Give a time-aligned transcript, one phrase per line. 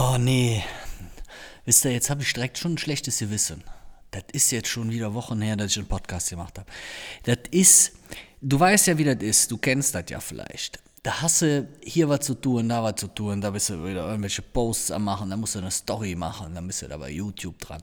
[0.00, 0.62] Oh nee.
[1.64, 3.64] Wisst ihr, jetzt habe ich direkt schon ein schlechtes Gewissen.
[4.12, 6.70] Das ist jetzt schon wieder Wochen her, dass ich einen Podcast gemacht habe.
[7.24, 7.94] Das ist,
[8.40, 10.78] du weißt ja, wie das ist, du kennst das ja vielleicht.
[11.02, 14.06] Da hast du hier was zu tun, da was zu tun, da bist du wieder
[14.06, 17.10] irgendwelche Posts am machen, da musst du eine Story machen, dann bist du da bei
[17.10, 17.82] YouTube dran.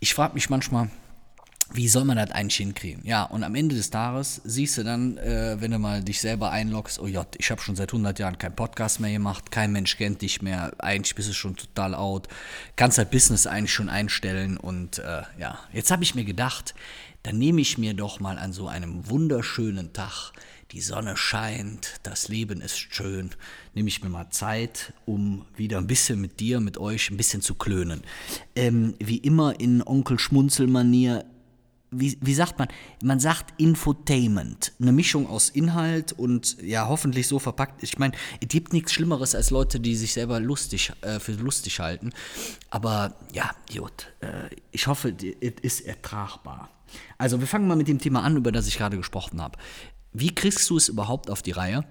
[0.00, 0.90] Ich frage mich manchmal,
[1.74, 3.02] wie soll man das eigentlich hinkriegen?
[3.04, 6.50] Ja, und am Ende des Tages siehst du dann, äh, wenn du mal dich selber
[6.50, 9.96] einloggst, oh Gott, ich habe schon seit 100 Jahren keinen Podcast mehr gemacht, kein Mensch
[9.96, 12.28] kennt dich mehr, eigentlich bist du schon total out,
[12.76, 16.74] kannst dein Business eigentlich schon einstellen und äh, ja, jetzt habe ich mir gedacht,
[17.22, 20.32] dann nehme ich mir doch mal an so einem wunderschönen Tag,
[20.72, 23.30] die Sonne scheint, das Leben ist schön,
[23.74, 27.42] nehme ich mir mal Zeit, um wieder ein bisschen mit dir, mit euch ein bisschen
[27.42, 28.02] zu klönen.
[28.56, 31.26] Ähm, wie immer in Onkel Schmunzel-Manier
[31.92, 32.68] wie, wie sagt man?
[33.02, 34.72] Man sagt Infotainment.
[34.80, 37.82] Eine Mischung aus Inhalt und ja, hoffentlich so verpackt.
[37.82, 41.78] Ich meine, es gibt nichts Schlimmeres als Leute, die sich selber lustig, äh, für lustig
[41.78, 42.10] halten.
[42.70, 44.12] Aber ja, gut.
[44.20, 46.70] Äh, ich hoffe, es ist ertragbar.
[47.18, 49.58] Also, wir fangen mal mit dem Thema an, über das ich gerade gesprochen habe.
[50.12, 51.84] Wie kriegst du es überhaupt auf die Reihe?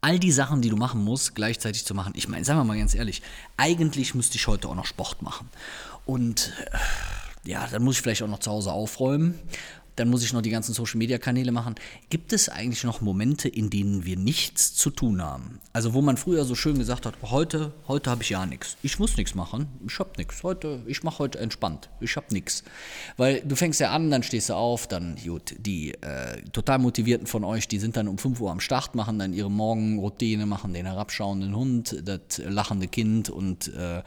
[0.00, 2.12] all die Sachen, die du machen musst, gleichzeitig zu machen.
[2.14, 3.20] Ich meine, sagen wir mal ganz ehrlich,
[3.56, 5.48] eigentlich müsste ich heute auch noch Sport machen.
[6.06, 6.78] Und äh,
[7.48, 9.38] ja, dann muss ich vielleicht auch noch zu Hause aufräumen.
[9.96, 11.74] Dann muss ich noch die ganzen Social-Media-Kanäle machen.
[12.08, 15.58] Gibt es eigentlich noch Momente, in denen wir nichts zu tun haben?
[15.72, 18.76] Also wo man früher so schön gesagt hat, heute, heute habe ich ja nichts.
[18.82, 19.66] Ich muss nichts machen.
[19.84, 20.44] Ich habe nichts.
[20.44, 21.88] Heute, ich mache heute entspannt.
[21.98, 22.62] Ich habe nichts.
[23.16, 27.26] Weil du fängst ja an, dann stehst du auf, dann, gut, die äh, total motivierten
[27.26, 30.74] von euch, die sind dann um 5 Uhr am Start, machen dann ihre Morgenroutine, machen
[30.74, 34.02] den herabschauenden Hund, das lachende Kind und äh,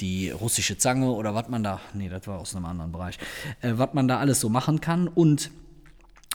[0.00, 3.18] die russische Zange oder was man da, nee, das war aus einem anderen Bereich,
[3.60, 5.50] äh, was man da alles so machen kann und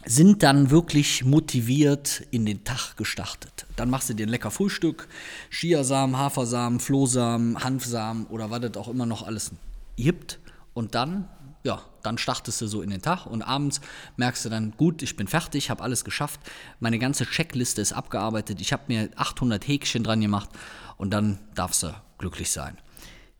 [0.03, 3.67] sind dann wirklich motiviert in den Tag gestartet.
[3.75, 5.07] Dann machst du dir ein lecker Frühstück,
[5.51, 9.51] Chiasamen, Hafersamen, Flohsamen, Hanfsamen oder was es auch immer noch alles
[9.95, 10.39] gibt
[10.73, 11.27] und dann
[11.63, 13.81] ja, dann startest du so in den Tag und abends
[14.17, 16.39] merkst du dann, gut, ich bin fertig, habe alles geschafft,
[16.79, 20.49] meine ganze Checkliste ist abgearbeitet, ich habe mir 800 Häkchen dran gemacht
[20.97, 22.77] und dann darfst du glücklich sein.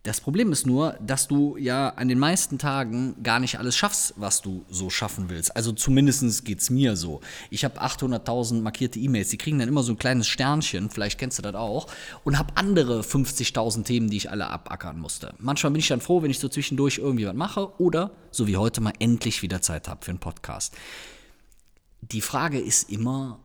[0.04, 4.16] Das Problem ist nur, dass du ja an den meisten Tagen gar nicht alles schaffst,
[4.18, 5.56] was du so schaffen willst.
[5.56, 7.22] Also zumindest geht es mir so.
[7.52, 11.38] Ich habe 800.000 markierte E-Mails, die kriegen dann immer so ein kleines Sternchen, vielleicht kennst
[11.38, 11.86] du das auch,
[12.24, 15.36] und habe andere 50.000 Themen, die ich alle abackern musste.
[15.38, 18.58] Manchmal bin ich dann froh, wenn ich so zwischendurch irgendwie was mache oder, so wie
[18.58, 20.76] heute, mal endlich wieder Zeit habe für einen Podcast.
[22.02, 23.40] Die Frage ist immer,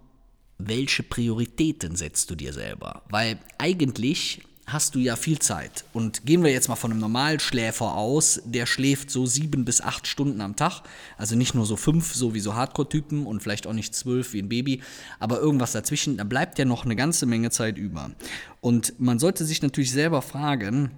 [0.57, 3.03] welche Prioritäten setzt du dir selber?
[3.11, 5.85] Weil eigentlich hast du ja viel Zeit.
[5.93, 10.09] Und gehen wir jetzt mal von einem Normalschläfer aus, der schläft so sieben bis acht
[10.09, 10.83] Stunden am Tag.
[11.17, 14.43] Also nicht nur so fünf, so wie so Hardcore-Typen und vielleicht auch nicht zwölf wie
[14.43, 14.83] ein Baby,
[15.21, 16.17] aber irgendwas dazwischen.
[16.17, 18.11] Da bleibt ja noch eine ganze Menge Zeit über.
[18.61, 20.91] Und man sollte sich natürlich selber fragen,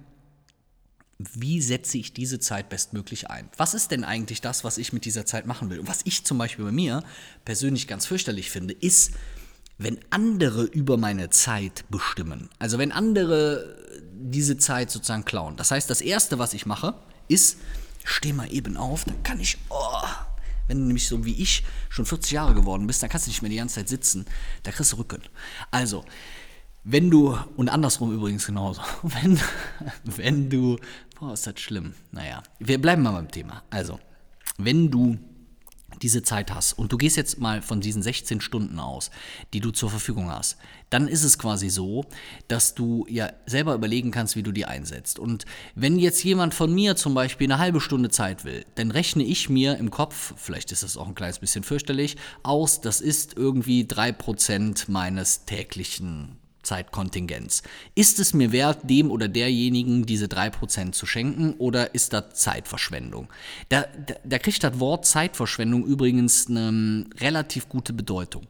[1.19, 3.49] wie setze ich diese Zeit bestmöglich ein?
[3.57, 5.79] Was ist denn eigentlich das, was ich mit dieser Zeit machen will?
[5.79, 7.03] Und was ich zum Beispiel bei mir
[7.45, 9.11] persönlich ganz fürchterlich finde, ist,
[9.79, 12.49] wenn andere über meine Zeit bestimmen.
[12.59, 13.77] Also wenn andere
[14.11, 15.55] diese Zeit sozusagen klauen.
[15.55, 16.93] Das heißt, das Erste, was ich mache,
[17.29, 17.57] ist,
[18.03, 20.03] steh mal eben auf, dann kann ich, oh,
[20.67, 23.41] wenn du nämlich so wie ich schon 40 Jahre geworden bist, dann kannst du nicht
[23.41, 24.25] mehr die ganze Zeit sitzen,
[24.63, 25.21] da kriegst du Rücken.
[25.71, 26.03] Also,
[26.83, 29.39] wenn du, und andersrum übrigens genauso, wenn,
[30.03, 30.77] wenn du,
[31.17, 33.63] boah, ist das schlimm, naja, wir bleiben mal beim Thema.
[33.69, 33.99] Also,
[34.57, 35.17] wenn du
[36.01, 39.11] diese Zeit hast und du gehst jetzt mal von diesen 16 Stunden aus,
[39.53, 40.57] die du zur Verfügung hast,
[40.89, 42.05] dann ist es quasi so,
[42.47, 45.19] dass du ja selber überlegen kannst, wie du die einsetzt.
[45.19, 45.45] Und
[45.75, 49.49] wenn jetzt jemand von mir zum Beispiel eine halbe Stunde Zeit will, dann rechne ich
[49.49, 53.83] mir im Kopf, vielleicht ist das auch ein kleines bisschen fürchterlich, aus, das ist irgendwie
[53.83, 57.63] 3% meines täglichen Zeitkontingenz.
[57.95, 63.27] Ist es mir wert, dem oder derjenigen diese 3% zu schenken oder ist das Zeitverschwendung?
[63.69, 68.47] Da, da, da kriegt das Wort Zeitverschwendung übrigens eine relativ gute Bedeutung.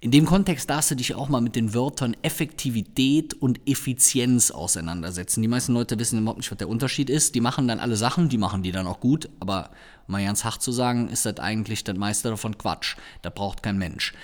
[0.00, 5.42] In dem Kontext darfst du dich auch mal mit den Wörtern Effektivität und Effizienz auseinandersetzen.
[5.42, 7.34] Die meisten Leute wissen überhaupt nicht, was der Unterschied ist.
[7.34, 9.70] Die machen dann alle Sachen, die machen die dann auch gut, aber
[10.08, 12.96] mal ganz hart zu sagen, ist das eigentlich das meiste davon Quatsch.
[13.22, 14.14] Da braucht kein Mensch.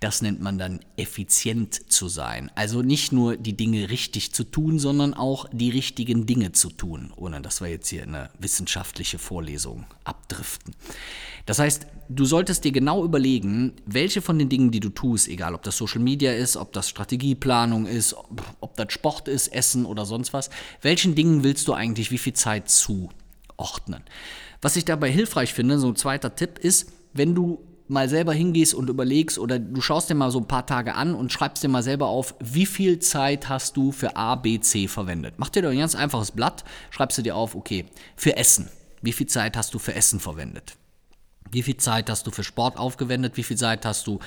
[0.00, 2.50] Das nennt man dann effizient zu sein.
[2.54, 7.12] Also nicht nur die Dinge richtig zu tun, sondern auch die richtigen Dinge zu tun,
[7.16, 10.74] ohne dass wir jetzt hier eine wissenschaftliche Vorlesung abdriften.
[11.46, 15.54] Das heißt, du solltest dir genau überlegen, welche von den Dingen, die du tust, egal
[15.54, 19.84] ob das Social Media ist, ob das Strategieplanung ist, ob, ob das Sport ist, Essen
[19.84, 20.48] oder sonst was,
[20.80, 22.70] welchen Dingen willst du eigentlich wie viel Zeit
[23.56, 24.02] zuordnen?
[24.62, 28.74] Was ich dabei hilfreich finde, so ein zweiter Tipp ist, wenn du mal selber hingehst
[28.74, 31.68] und überlegst oder du schaust dir mal so ein paar Tage an und schreibst dir
[31.68, 35.34] mal selber auf, wie viel Zeit hast du für A, B, C verwendet.
[35.36, 37.84] Mach dir doch ein ganz einfaches Blatt, schreibst du dir auf, okay,
[38.16, 38.70] für Essen.
[39.02, 40.76] Wie viel Zeit hast du für Essen verwendet?
[41.50, 43.36] Wie viel Zeit hast du für Sport aufgewendet?
[43.36, 44.18] Wie viel Zeit hast du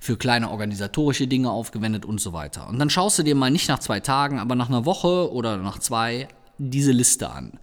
[0.00, 2.68] für kleine organisatorische Dinge aufgewendet und so weiter?
[2.68, 5.58] Und dann schaust du dir mal nicht nach zwei Tagen, aber nach einer Woche oder
[5.58, 6.26] nach zwei
[6.58, 7.60] diese Liste an,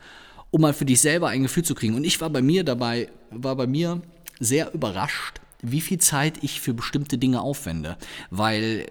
[0.53, 1.95] um mal für dich selber ein Gefühl zu kriegen.
[1.95, 4.03] Und ich war bei mir dabei, war bei mir
[4.39, 7.97] sehr überrascht, wie viel Zeit ich für bestimmte Dinge aufwende.
[8.29, 8.85] Weil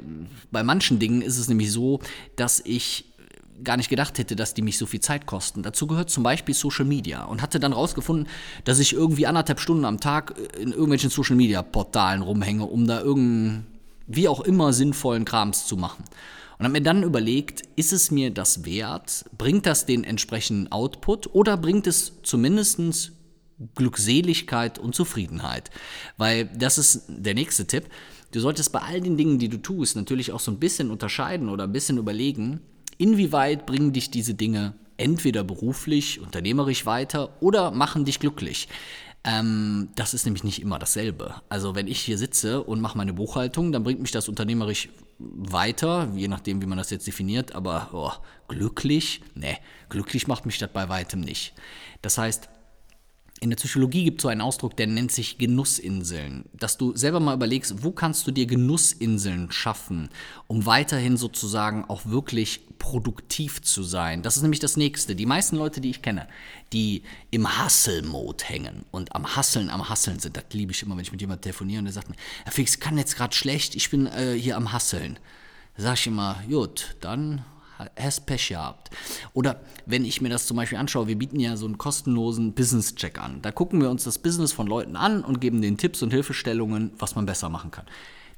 [0.50, 2.00] bei manchen Dingen ist es nämlich so,
[2.34, 3.04] dass ich
[3.62, 5.62] gar nicht gedacht hätte, dass die mich so viel Zeit kosten.
[5.62, 8.26] Dazu gehört zum Beispiel Social Media und hatte dann rausgefunden,
[8.64, 13.02] dass ich irgendwie anderthalb Stunden am Tag in irgendwelchen Social Media Portalen rumhänge, um da
[13.02, 13.68] irgendeinen,
[14.08, 16.02] wie auch immer, sinnvollen Krams zu machen.
[16.62, 19.24] Und habe mir dann überlegt, ist es mir das wert?
[19.36, 23.10] Bringt das den entsprechenden Output oder bringt es zumindest
[23.74, 25.72] Glückseligkeit und Zufriedenheit?
[26.18, 27.86] Weil das ist der nächste Tipp.
[28.30, 31.48] Du solltest bei all den Dingen, die du tust, natürlich auch so ein bisschen unterscheiden
[31.48, 32.60] oder ein bisschen überlegen,
[32.96, 38.68] Inwieweit bringen dich diese Dinge entweder beruflich, unternehmerisch weiter oder machen dich glücklich?
[39.24, 41.36] Ähm, das ist nämlich nicht immer dasselbe.
[41.48, 44.88] Also wenn ich hier sitze und mache meine Buchhaltung, dann bringt mich das unternehmerisch
[45.18, 48.10] weiter, je nachdem, wie man das jetzt definiert, aber oh,
[48.48, 49.22] glücklich?
[49.34, 49.58] Nee,
[49.88, 51.54] glücklich macht mich das bei weitem nicht.
[52.00, 52.48] Das heißt,
[53.42, 56.44] in der Psychologie gibt es so einen Ausdruck, der nennt sich Genussinseln.
[56.52, 60.10] Dass du selber mal überlegst, wo kannst du dir Genussinseln schaffen,
[60.46, 64.22] um weiterhin sozusagen auch wirklich produktiv zu sein.
[64.22, 65.16] Das ist nämlich das Nächste.
[65.16, 66.28] Die meisten Leute, die ich kenne,
[66.72, 67.02] die
[67.32, 71.10] im Hustle-Mode hängen und am Hasseln, am Hasseln sind, das liebe ich immer, wenn ich
[71.10, 74.06] mit jemandem telefoniere und der sagt mir, Herr Fix, kann jetzt gerade schlecht, ich bin
[74.06, 75.18] äh, hier am Hasseln.
[75.76, 77.44] Da sage ich immer, gut, dann
[77.98, 78.90] hast Pech gehabt.
[79.32, 83.18] Oder wenn ich mir das zum Beispiel anschaue, wir bieten ja so einen kostenlosen Business-Check
[83.18, 83.42] an.
[83.42, 86.92] Da gucken wir uns das Business von Leuten an und geben den Tipps und Hilfestellungen,
[86.98, 87.86] was man besser machen kann.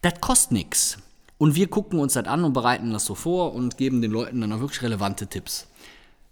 [0.02, 0.98] Das kostet nichts.
[1.38, 4.40] Und wir gucken uns das an und bereiten das so vor und geben den Leuten
[4.40, 5.66] dann auch wirklich relevante Tipps.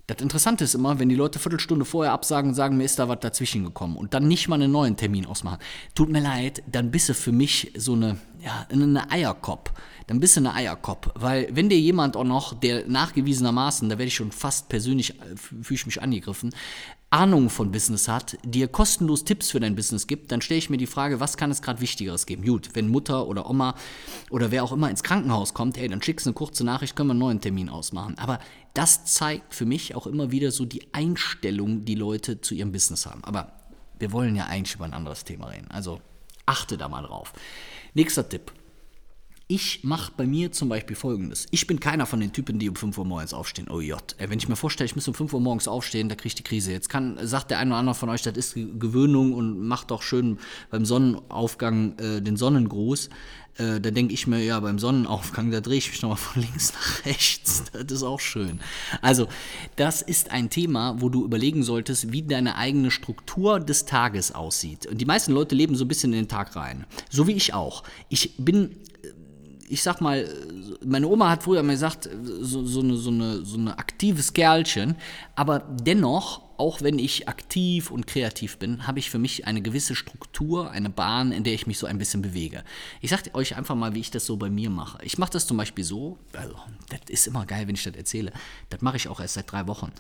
[0.07, 3.09] Das Interessante ist immer, wenn die Leute Viertelstunde vorher absagen und sagen, mir ist da
[3.09, 5.59] was dazwischen gekommen und dann nicht mal einen neuen Termin ausmachen.
[5.95, 9.73] Tut mir leid, dann bist du für mich so eine, ja, eine Eierkopf
[10.07, 11.11] dann bist du eine Eierkopf.
[11.15, 15.37] Weil wenn dir jemand auch noch, der nachgewiesenermaßen, da werde ich schon fast persönlich, äh,
[15.37, 16.55] fühle ich mich angegriffen,
[17.13, 20.79] Ahnung von Business hat, dir kostenlos Tipps für dein Business gibt, dann stelle ich mir
[20.79, 22.45] die Frage, was kann es gerade Wichtigeres geben?
[22.45, 23.75] Gut, wenn Mutter oder Oma
[24.31, 27.09] oder wer auch immer ins Krankenhaus kommt, hey, dann schickst du eine kurze Nachricht, können
[27.09, 28.17] wir einen neuen Termin ausmachen.
[28.17, 28.39] Aber
[28.73, 33.05] das zeigt für mich auch immer wieder so die Einstellung, die Leute zu ihrem Business
[33.05, 33.23] haben.
[33.25, 33.53] Aber
[33.99, 35.71] wir wollen ja eigentlich über ein anderes Thema reden.
[35.71, 36.01] Also
[36.47, 37.35] achte da mal drauf.
[37.95, 38.53] Nächster Tipp.
[39.55, 41.47] Ich mache bei mir zum Beispiel folgendes.
[41.51, 43.69] Ich bin keiner von den Typen, die um 5 Uhr morgens aufstehen.
[43.69, 44.17] Oh Gott.
[44.17, 46.43] Wenn ich mir vorstelle, ich muss um 5 Uhr morgens aufstehen, da kriege ich die
[46.43, 46.73] Krise.
[46.73, 50.01] Jetzt kann, sagt der eine oder andere von euch, das ist Gewöhnung und macht doch
[50.01, 50.39] schön
[50.71, 53.11] beim Sonnenaufgang äh, den Sonnengruß.
[53.59, 56.73] Äh, da denke ich mir, ja, beim Sonnenaufgang, da drehe ich mich nochmal von links
[56.73, 57.65] nach rechts.
[57.75, 58.59] Das ist auch schön.
[59.03, 59.29] Also,
[59.77, 64.87] das ist ein Thema, wo du überlegen solltest, wie deine eigene Struktur des Tages aussieht.
[64.87, 66.87] Und die meisten Leute leben so ein bisschen in den Tag rein.
[67.11, 67.83] So wie ich auch.
[68.09, 68.77] Ich bin
[69.73, 70.29] ich sag mal,
[70.85, 74.97] meine Oma hat früher mal gesagt, so, so, eine, so, eine, so eine aktives Kerlchen,
[75.35, 79.95] aber dennoch, auch wenn ich aktiv und kreativ bin, habe ich für mich eine gewisse
[79.95, 82.65] Struktur, eine Bahn, in der ich mich so ein bisschen bewege.
[83.01, 85.03] Ich sage euch einfach mal, wie ich das so bei mir mache.
[85.05, 86.55] Ich mache das zum Beispiel so, also,
[86.91, 88.31] das ist immer geil, wenn ich das erzähle.
[88.69, 89.91] Das mache ich auch erst seit drei Wochen.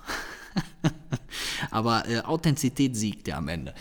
[1.70, 3.74] aber äh, Authentizität siegt ja am Ende.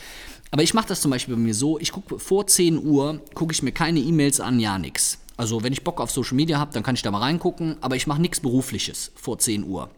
[0.52, 3.52] Aber ich mache das zum Beispiel bei mir so, ich gucke vor 10 Uhr, gucke
[3.52, 5.18] ich mir keine E-Mails an, ja nix.
[5.38, 7.96] Also wenn ich Bock auf Social Media habe, dann kann ich da mal reingucken, aber
[7.96, 9.90] ich mache nichts Berufliches vor 10 Uhr.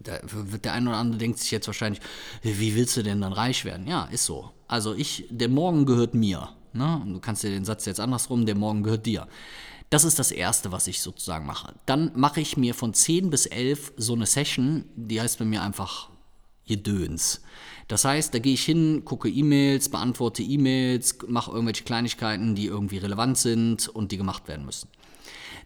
[0.00, 2.00] Da wird der eine oder andere denkt sich jetzt wahrscheinlich,
[2.42, 3.86] wie willst du denn dann reich werden?
[3.86, 4.50] Ja, ist so.
[4.66, 6.48] Also ich, der Morgen gehört mir.
[6.72, 7.00] Ne?
[7.02, 9.26] Und du kannst dir den Satz jetzt andersrum, der Morgen gehört dir.
[9.90, 11.74] Das ist das Erste, was ich sozusagen mache.
[11.84, 15.62] Dann mache ich mir von 10 bis 11 so eine Session, die heißt bei mir
[15.62, 16.08] einfach
[16.66, 17.42] Gedöns.
[17.90, 22.98] Das heißt, da gehe ich hin, gucke E-Mails, beantworte E-Mails, mache irgendwelche Kleinigkeiten, die irgendwie
[22.98, 24.88] relevant sind und die gemacht werden müssen.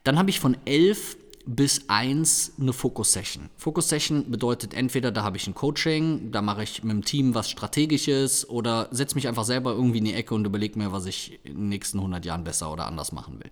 [0.05, 3.51] Dann habe ich von 11 bis 1 eine Focus-Session.
[3.59, 7.51] Focus-Session bedeutet entweder, da habe ich ein Coaching, da mache ich mit dem Team was
[7.51, 11.39] Strategisches oder setze mich einfach selber irgendwie in die Ecke und überlege mir, was ich
[11.45, 13.51] in den nächsten 100 Jahren besser oder anders machen will.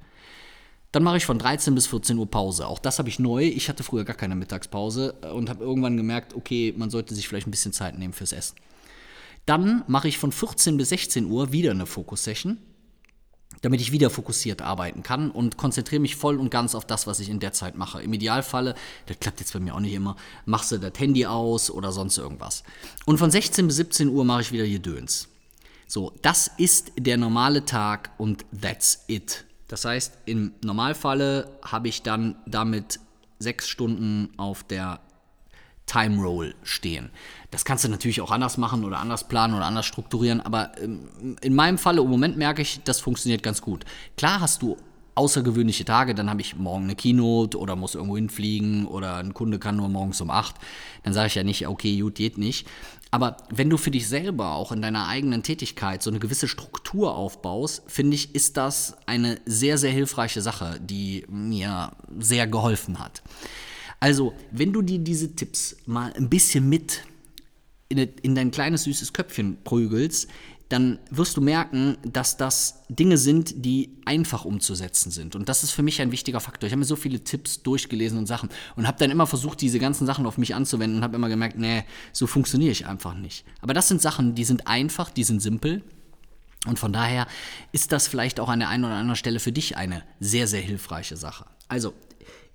[0.93, 2.67] Dann mache ich von 13 bis 14 Uhr Pause.
[2.67, 3.45] Auch das habe ich neu.
[3.45, 7.27] Ich hatte früher gar keine Mittagspause äh, und habe irgendwann gemerkt, okay, man sollte sich
[7.27, 8.57] vielleicht ein bisschen Zeit nehmen fürs Essen.
[9.47, 12.59] Dann mache ich von 14 bis 16 Uhr wieder eine Fokus-Session,
[13.63, 17.19] damit ich wieder fokussiert arbeiten kann und konzentriere mich voll und ganz auf das, was
[17.19, 18.03] ich in der Zeit mache.
[18.03, 18.75] Im Idealfalle,
[19.07, 22.19] das klappt jetzt bei mir auch nicht immer, machst du das Handy aus oder sonst
[22.19, 22.63] irgendwas.
[23.05, 25.29] Und von 16 bis 17 Uhr mache ich wieder Gedöns.
[25.89, 29.45] So, das ist der normale Tag und that's it.
[29.73, 33.01] Das heißt, im Normalfalle habe ich dann damit
[33.39, 35.01] sechs Stunden auf der
[35.87, 37.09] Time Roll stehen.
[37.51, 41.39] Das kannst du natürlich auch anders machen oder anders planen oder anders strukturieren, aber ähm,
[41.41, 43.87] in meinem Falle im Moment merke ich, das funktioniert ganz gut.
[44.19, 44.77] Klar hast du
[45.15, 49.59] außergewöhnliche Tage, dann habe ich morgen eine Keynote oder muss irgendwo hinfliegen oder ein Kunde
[49.59, 50.57] kann nur morgens um 8,
[51.03, 52.67] dann sage ich ja nicht, okay, gut, geht nicht.
[53.11, 57.15] Aber wenn du für dich selber auch in deiner eigenen Tätigkeit so eine gewisse Struktur
[57.15, 63.23] aufbaust, finde ich, ist das eine sehr, sehr hilfreiche Sache, die mir sehr geholfen hat.
[64.01, 67.03] Also, wenn du dir diese Tipps mal ein bisschen mit
[67.91, 70.29] in, in dein kleines süßes Köpfchen prügelst,
[70.73, 75.37] dann wirst du merken, dass das Dinge sind, die einfach umzusetzen sind.
[75.37, 76.67] Und das ist für mich ein wichtiger Faktor.
[76.67, 79.79] Ich habe mir so viele Tipps durchgelesen und Sachen und habe dann immer versucht, diese
[79.79, 83.45] ganzen Sachen auf mich anzuwenden und habe immer gemerkt, nee, so funktioniere ich einfach nicht.
[83.61, 85.83] Aber das sind Sachen, die sind einfach, die sind simpel.
[86.67, 87.27] Und von daher
[87.73, 90.63] ist das vielleicht auch an der einen oder anderen Stelle für dich eine sehr, sehr
[90.63, 91.45] hilfreiche Sache.
[91.69, 91.93] Also,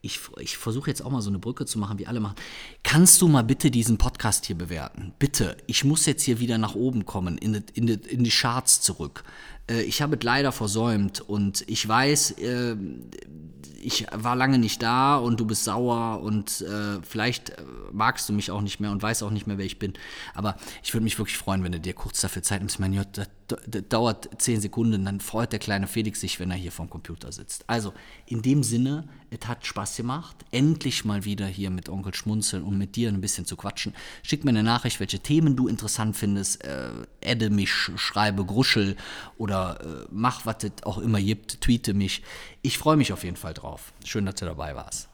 [0.02, 2.36] ich, ich versuche jetzt auch mal so eine Brücke zu machen, wie alle machen.
[2.84, 5.14] Kannst du mal bitte diesen Podcast hier bewerten?
[5.20, 9.24] Bitte, ich muss jetzt hier wieder nach oben kommen, in in in die Charts zurück.
[9.70, 12.76] Äh, ich habe es leider versäumt und ich weiß, äh,
[13.82, 18.34] ich war lange nicht da und du bist sauer und äh, vielleicht äh, magst du
[18.34, 19.94] mich auch nicht mehr und weißt auch nicht mehr, wer ich bin.
[20.34, 22.80] Aber ich würde mich wirklich freuen, wenn du dir kurz dafür Zeit nimmst.
[22.80, 23.30] Mein Gott, das,
[23.88, 27.64] dauert zehn Sekunden, dann freut der kleine Felix sich, wenn er hier vorm Computer sitzt.
[27.68, 27.94] Also,
[28.26, 30.36] in dem Sinne, es hat Spaß gemacht.
[30.52, 33.94] Endlich mal wieder hier mit Onkel Schmunzeln und mit dir ein bisschen zu quatschen.
[34.22, 36.64] Schick mir eine Nachricht, welche Themen du interessant findest.
[36.66, 36.90] Äh,
[37.26, 38.98] adde mich, schreibe Gruschel
[39.58, 41.62] oder äh, mach, was es auch immer gibt.
[41.62, 42.24] Tweete mich.
[42.62, 43.94] Ich freue mich auf jeden Fall drauf.
[44.06, 45.10] Schön, dass du dabei warst.